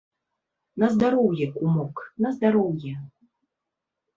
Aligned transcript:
На 0.83 0.87
здароўе, 0.95 1.45
кумок, 1.57 2.01
на 2.25 2.33
здароўе! 2.39 2.93